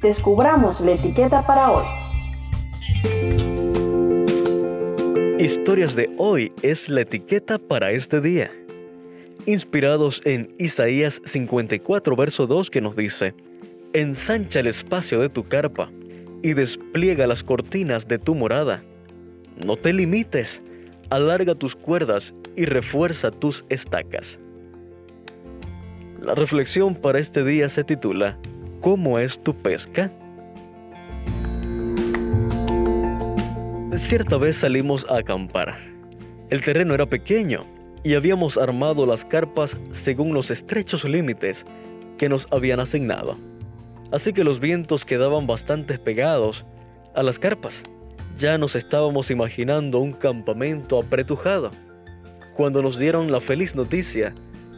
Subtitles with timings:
[0.00, 1.84] descubramos la etiqueta para hoy.
[5.38, 8.50] Historias de hoy es la etiqueta para este día.
[9.46, 13.34] Inspirados en Isaías 54, verso 2 que nos dice,
[13.92, 15.90] Ensancha el espacio de tu carpa
[16.42, 18.82] y despliega las cortinas de tu morada.
[19.64, 20.60] No te limites,
[21.10, 24.38] alarga tus cuerdas y refuerza tus estacas.
[26.20, 28.38] La reflexión para este día se titula
[28.84, 30.10] ¿Cómo es tu pesca?
[33.96, 35.78] Cierta vez salimos a acampar.
[36.50, 37.64] El terreno era pequeño
[38.02, 41.64] y habíamos armado las carpas según los estrechos límites
[42.18, 43.38] que nos habían asignado.
[44.12, 46.66] Así que los vientos quedaban bastante pegados
[47.14, 47.82] a las carpas.
[48.38, 51.70] Ya nos estábamos imaginando un campamento apretujado
[52.54, 54.34] cuando nos dieron la feliz noticia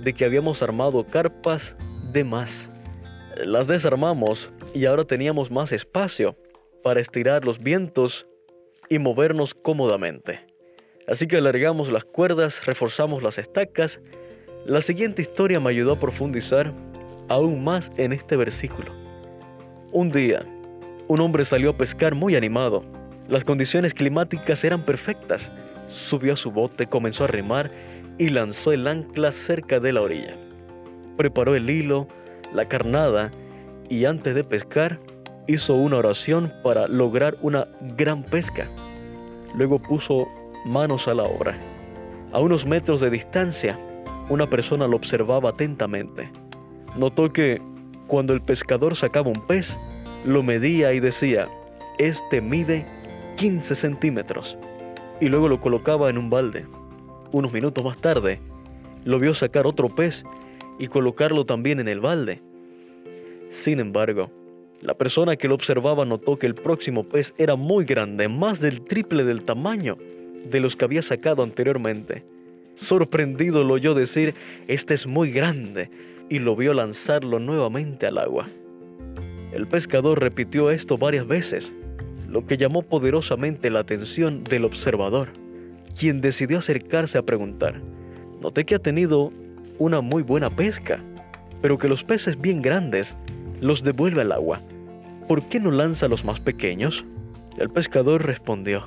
[0.00, 1.74] de que habíamos armado carpas
[2.12, 2.68] de más.
[3.44, 6.36] Las desarmamos y ahora teníamos más espacio
[6.82, 8.26] para estirar los vientos
[8.88, 10.40] y movernos cómodamente.
[11.06, 14.00] Así que alargamos las cuerdas, reforzamos las estacas.
[14.66, 16.72] La siguiente historia me ayudó a profundizar
[17.28, 18.92] aún más en este versículo.
[19.92, 20.44] Un día,
[21.06, 22.84] un hombre salió a pescar muy animado.
[23.28, 25.48] Las condiciones climáticas eran perfectas.
[25.88, 27.70] Subió a su bote, comenzó a remar
[28.18, 30.36] y lanzó el ancla cerca de la orilla.
[31.16, 32.08] Preparó el hilo,
[32.52, 33.30] la carnada
[33.88, 34.98] y antes de pescar
[35.46, 38.68] hizo una oración para lograr una gran pesca.
[39.54, 40.28] Luego puso
[40.64, 41.58] manos a la obra.
[42.32, 43.78] A unos metros de distancia,
[44.28, 46.30] una persona lo observaba atentamente.
[46.96, 47.62] Notó que
[48.06, 49.76] cuando el pescador sacaba un pez,
[50.24, 51.48] lo medía y decía,
[51.98, 52.84] este mide
[53.36, 54.58] 15 centímetros,
[55.20, 56.66] y luego lo colocaba en un balde.
[57.32, 58.40] Unos minutos más tarde,
[59.04, 60.24] lo vio sacar otro pez
[60.78, 62.40] y colocarlo también en el balde.
[63.50, 64.30] Sin embargo,
[64.80, 68.82] la persona que lo observaba notó que el próximo pez era muy grande, más del
[68.82, 69.96] triple del tamaño
[70.48, 72.24] de los que había sacado anteriormente.
[72.76, 74.34] Sorprendido lo oyó decir,
[74.68, 75.90] este es muy grande,
[76.28, 78.48] y lo vio lanzarlo nuevamente al agua.
[79.52, 81.72] El pescador repitió esto varias veces,
[82.28, 85.30] lo que llamó poderosamente la atención del observador,
[85.98, 87.80] quien decidió acercarse a preguntar.
[88.40, 89.32] Noté que ha tenido
[89.78, 91.00] una muy buena pesca,
[91.62, 93.14] pero que los peces bien grandes
[93.60, 94.60] los devuelve al agua.
[95.26, 97.04] ¿Por qué no lanza los más pequeños?
[97.58, 98.84] El pescador respondió,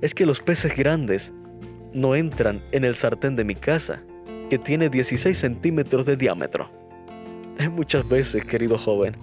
[0.00, 1.32] es que los peces grandes
[1.92, 4.02] no entran en el sartén de mi casa,
[4.50, 6.70] que tiene 16 centímetros de diámetro.
[7.72, 9.16] Muchas veces, querido joven,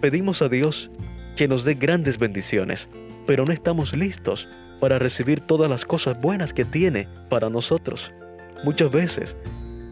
[0.00, 0.90] pedimos a Dios
[1.36, 2.88] que nos dé grandes bendiciones,
[3.26, 4.48] pero no estamos listos
[4.80, 8.12] para recibir todas las cosas buenas que tiene para nosotros.
[8.64, 9.36] Muchas veces,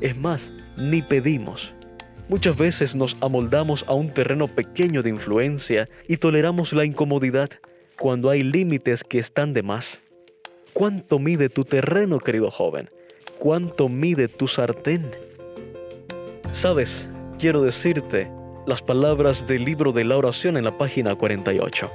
[0.05, 1.73] es más, ni pedimos.
[2.29, 7.49] Muchas veces nos amoldamos a un terreno pequeño de influencia y toleramos la incomodidad
[7.99, 10.01] cuando hay límites que están de más.
[10.75, 12.91] ¿Cuánto mide tu terreno, querido joven?
[13.39, 15.11] ¿Cuánto mide tu sartén?
[16.53, 18.31] Sabes, quiero decirte
[18.67, 21.91] las palabras del libro de la oración en la página 48.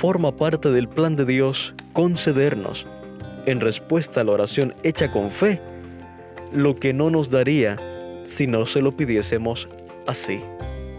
[0.00, 2.86] Forma parte del plan de Dios concedernos,
[3.44, 5.60] en respuesta a la oración hecha con fe,
[6.52, 7.76] lo que no nos daría
[8.24, 9.68] si no se lo pidiésemos
[10.06, 10.42] así.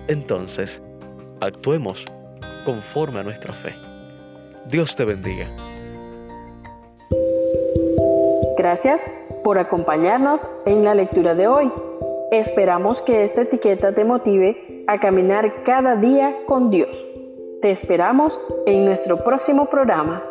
[0.07, 0.81] Entonces,
[1.39, 2.05] actuemos
[2.65, 3.73] conforme a nuestra fe.
[4.69, 5.47] Dios te bendiga.
[8.57, 9.09] Gracias
[9.43, 11.71] por acompañarnos en la lectura de hoy.
[12.31, 17.05] Esperamos que esta etiqueta te motive a caminar cada día con Dios.
[17.61, 20.23] Te esperamos en nuestro próximo programa.